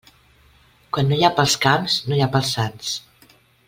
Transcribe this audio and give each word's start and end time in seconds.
Quan 0.97 1.11
no 1.11 1.19
hi 1.21 1.27
ha 1.27 1.31
pels 1.41 1.55
camps 1.69 2.01
no 2.09 2.19
hi 2.19 2.25
ha 2.27 2.33
per 2.37 2.43
als 2.43 2.55
sants. 2.59 2.99